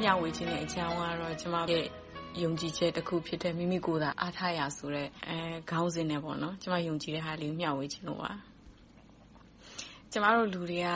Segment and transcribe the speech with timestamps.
[0.00, 1.86] မျှဝေချင်တဲ့အကြောင်းကတော့ ကျမရဲ့
[2.42, 5.08] ယုံကြည်ချက်တခုဖြစ်တဲ့ မိမိကိုယ်သာ အားထားရာဆိုတဲ့
[5.70, 6.20] ခေါင်းစဉ်နဲ့
[6.62, 8.30] ကျမ ယုံကြည်တဲ့ဟာလေးကို မျှဝေချင်လို့ပါ။
[10.12, 10.88] ကျမတို့လူတွေက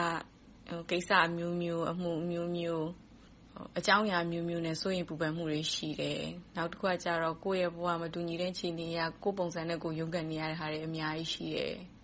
[0.89, 2.83] ကိစ္စအမျိုးမျိုး၊အမှုအမျိုးမျိုး၊
[3.77, 6.21] အကြောင်းအရာအမျိုးမျိုးနဲ့ စိုးရိမ်ပူပန်မှုတွေ ရှိတယ်။
[6.55, 11.75] နောက်တခုကတော့ကိုယ့်ရဲ့ဘဝ မတူညီတဲ့ အခြေအနေအရ ကိုယ့်ပုံစံနဲ့ကိုယ် ရုန်းကန်နေရတဲ့ဟာတွေ အများကြီးရှိတယ်။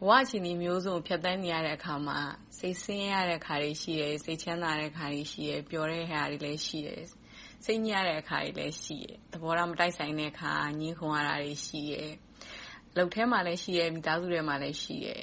[0.00, 2.18] ဘဝအခြေအနေမျိုးစုံကို ဖြတ်သန်းနေရတဲ့အခါမှာ
[2.58, 7.02] စိတ်ဆင်းရဲရတဲ့အခါတွေ ရှိတယ်။စိတ်ချမ်းသာတဲ့အခါတွေ ရှိတယ်။ပျော်တဲ့အခါတွေလည်း ရှိတယ်။
[7.64, 12.10] စိတ်ညစ်ရတဲ့အခါတွေလည်း ရှိတယ်။သဘောထား မတိုက်ဆိုင်တဲ့အခါ ငြင်းခုန်ရတာတွေ ရှိတယ်။
[12.90, 15.22] အလုပ်ထဲမှာလည်းရှိတယ်။မိသားစုထဲမှာလည်း ရှိတယ်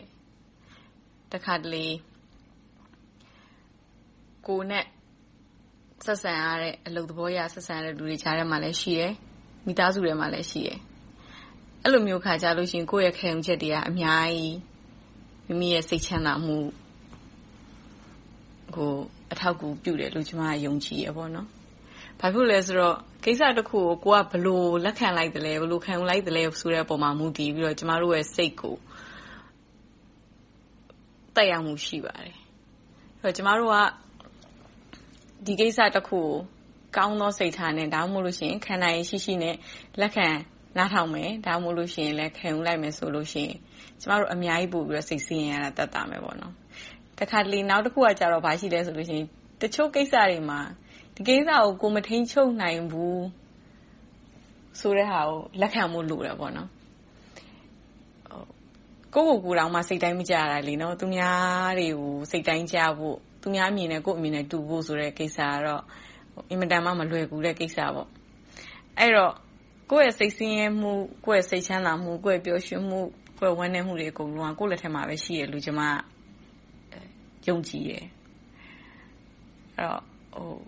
[1.32, 1.86] ။တခါတလေ
[4.48, 4.86] ကိုယ်နဲ့
[6.06, 9.14] ဆက်ဆံရတဲ့ အလုပ်သဘောအရ ဆက်ဆံရတဲ့ လူတွေကြားထဲမှာလည်း ရှိတယ်။
[9.66, 10.80] မိသားစုထဲမှာလည်း ရှိတယ်။
[11.88, 14.58] အဲဒီလိုမျိုးအခါကြလို့ရှိရင် ကိုယ့်ရဲ့ခံယူချက်တွေက အများကြီး
[15.48, 16.58] မိမိရဲ့စိတ်ချမ်းသာမှု
[18.76, 18.94] ကို
[19.32, 21.26] အထောက်အကူပြုတယ်လို့ ကျမက ယုံကြည်တယ်။ဘာ
[22.20, 28.76] ဖြစ်လို့လဲဆိုတော့ ကိစ္စတခုကို ကိုယ်က ဘယ်လိုလက်ခံလိုက်သလဲ။ဘယ်လိုခံယူလိုက်သလဲဆိုတဲ့အပေါ်မှာ မူတည်ပြီးတော့ ကျမတို့ရဲ့စိတ်ကို
[31.36, 32.36] သက်ရောက်မှု ရှိပါတယ်။
[33.38, 33.76] ကျမတို့က
[35.46, 36.30] ဒီကိစ္စတခုကို
[36.98, 39.56] ကောင်းသောစိတ်ထားနဲ့ ဒါမှမဟုတ် ခံနိုင်ရည်ရှိရှိနဲ့
[40.02, 40.28] လက်ခံ
[40.78, 43.52] နားထောင်မယ်။ဒါမှမဟုတ်ခံယူလိုက်မယ်ဆိုရင်
[44.02, 46.22] ကျမတို့ အများကြီးပိုပြီးစိတ်ဆင်းရဲရတာ သက်သာမယ်။
[47.20, 48.04] တခါတလေ နောက်တခုက
[48.46, 49.24] ဘာရှိလဲဆိုရင်
[49.62, 50.60] တချို့ကိစ္စတွေမှာ
[51.16, 53.24] ဒီကိစ္စကို ကိုယ်မထိန်းချုပ်နိုင်ဘူး
[54.80, 56.56] ဆိုတဲ့ဟာကို လက်ခံဖို့လိုတယ်။ကိုယ့်
[59.16, 60.58] ကိုယ်ကိုယ်တောင် စိတ်တိုင်းမကျတာ။
[61.00, 65.84] သူများတွေကို စိတ်တိုင်းကျဖို့၊သူများအမြင်နဲ့ ကိုယ့်အမြင် တူဖို့ဆိုတဲ့ကိစ္စကတော့
[66.50, 67.80] အင်မတန်မှ မလွယ်ကူတဲ့ကိစ္စ။
[69.00, 69.34] အဲဒီတော့
[69.92, 70.92] ကိုယ့်ရဲ့စိတ်ဆင်းရဲမှု၊
[71.26, 73.00] ကိုယ့်ရဲ့စိတ်ချမ်းသာမှု၊ကိုယ့်ရဲ့ပျော်ရွှင်မှု၊
[73.40, 75.82] ကိုယ့်ရဲ့ဝမ်းနည်းမှုတွေ အကုန်လုံးက ကိုယ့်လက်ထဲမှာပဲ ရှိတယ်လို့ ကျမ
[77.48, 78.06] ယုံကြည်တယ်။
[79.80, 80.60] အဲဒီတော့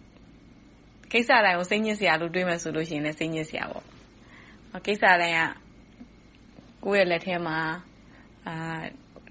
[1.11, 3.85] ကိစ္စတိုင်းကို စိတ်ညစ်စရာလို့ တွေးမယ်ဆိုရင်လဲ စိတ်ညစ်စရာပေါ့။
[4.85, 5.41] ကိစ္စတိုင်းက
[6.85, 7.57] ကိုယ့်ရဲ့လက်ထဲမှာ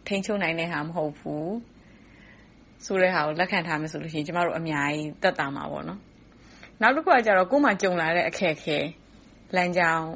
[0.06, 1.54] ထိန်းချုပ်နိုင်တဲ့ဟာ မဟုတ်ဘူး
[2.84, 8.78] ဆိုတဲ့ဟာကို လက်ခံထားမယ်ဆိုရင် ကျမတို့ အများကြီးသက်သာမှာပေါ့။နောက်တခုက ကိုယ်မှာကြုံလာတဲ့ အခက်အခဲ
[9.54, 10.06] လမ်းကြောင်း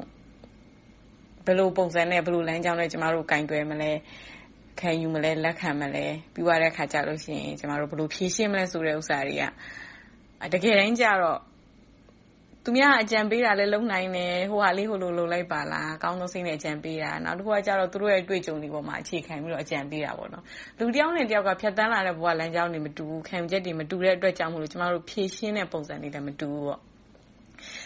[1.45, 3.91] ဘယ်လိုပုံစံနဲ့ ဘယ်လိုလမ်းကြောင်းနဲ့ ကျမတို့ ကိုင်တွယ်မလဲ။
[4.79, 9.43] ခံယူမလဲ။လက်ခံမလဲ။ပြီးသွားတဲ့အခါကြရင် ကျမတို့ ဘယ်လိုဖြေရှင်းမလဲဆိုတဲ့ဟာတွေက
[10.53, 11.39] တကယ်တမ်းကြတော့
[12.65, 17.57] သူများအကြံပေးတာလည်းလုပ်နိုင်တယ်။ဟိုဟာလေး ဟိုလိုလုပ်လိုက်ပါလား။အကောင်းဆုံးစိတ်နဲ့ အကြံပေးတာ။နောက်တခုက
[17.93, 20.11] သူတို့ရဲ့ အတွေ့အကြုံတွေပေါ်မှာအခြေခံပြီးတော့ အကြံပေးတာ။
[20.79, 26.90] လူတယောက်နဲ့တယောက်က ဖြတ်သန်းလာတဲ့ ဘဝလမ်းကြောင်းတွေ မတူဘူး။ခံယူချက်တွေ မတူတဲ့အတွက်ကြောင့်မို့ ကျမတို့ ဖြေရှင်းတဲ့ပုံစံတွေလည်း မတူဘူး။အဲဒီ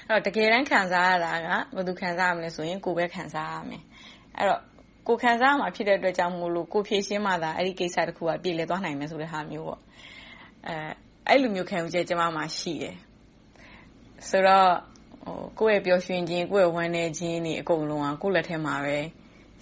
[0.09, 3.83] တော့တကယ်တမ်း ခံစားရတာက ဘယ်သူခံစားရမလဲဆိုရင် ကိုယ်ပဲ ခံစားရမယ်။
[4.37, 4.61] အဲဒီတော့
[5.07, 9.67] ကိုယ်ခံစားရမှာ ဖြစ်တဲ့အတွက်ကြောင့်မို့ ကိုယ်ဖြေရှင်းမှသာ အဲဒီကိစ္စတခုက ပြေလည်သွားနိုင်မယ်ဆိုတဲ့ဟာမျိုး။
[11.29, 12.95] အဲဒီလိုမျိုး ခံယူချက် ကျမမှာ ရှိတယ်။
[14.29, 14.69] ဆိုတော့
[15.59, 18.97] ကိုယ့်ရဲ့ပျော်ရွှင်ခြင်း၊ကိုယ့်ရဲ့ဝမ်းနည်းခြင်းတွေ အကုန်လုံးက ကိုယ့်လက်ထဲမှာပဲ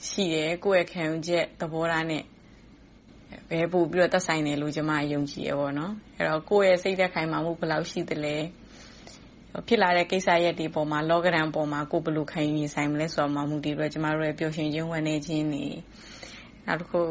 [0.08, 2.24] ရှိတယ်။ကိုယ့်ရဲ့ခံယူချက် သဘောထားနဲ့
[3.50, 5.82] ပဲ ပိုပြီးတော့ သက်ဆိုင်တယ်လို့ ကျမကယုံကြည်တယ်။အဲဒီ
[6.28, 8.38] တော့ ကိုယ့်ရဲ့စိတ်ဓါတ် ခိုင်မာမှု ဘယ်လောက်ရှိသလဲ။
[9.68, 15.66] ဖြစ်လာတဲ့ ကိစ္စရပ်တွေပေါ်မှာ လောကဓံပေါ်မှာ ကိုယ်ဘယ်လို ခံယူရင်ဆိုင်မလဲဆိုတာပေါ် မူတည်ပြီးတော့ ကျမတို့ရဲ့ ပျော်ရွှင်ခြင်း၊ဝမ်းနည်းခြင်းတွေ။
[16.66, 17.02] နောက်တခု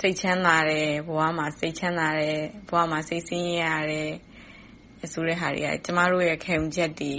[0.00, 2.36] စိတ်ချမ်းသာတယ်။ဘဝမှာ စိတ်ချမ်းသာတယ်။
[2.68, 4.10] ဘဝမှာ စိတ်ဆင်းရဲရတယ်
[5.12, 7.12] ဆိုတဲ့ဟာတွေက ကျမတို့ရဲ့ ခံယူချက်တွေ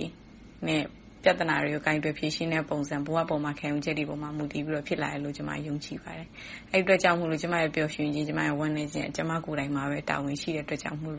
[0.67, 0.83] နဲ့
[1.23, 6.27] ပြဿနာတွေကို ကိုင်တွယ်ဖြေရှင်းတဲ့ပုံစံ ဘဝပေါ်မှာ ခံယူချက်တွေပေါ်မှာ မူတည်ပြီးတော့ ဖြစ်လာတယ်လို့ ကျမ ယုံကြည်ပါတယ်။
[6.71, 11.15] အဲဒီအတွက်ကြောင့်မို့ ကျမရဲ့ ပျော်ရွှင်ခြင်း၊ကျမရဲ့ဝမ်းနည်းခြင်းက ကျမကိုယ်တိုင်မှာပဲ တာဝန်ရှိတဲ့အတွက်ကြောင့်မို့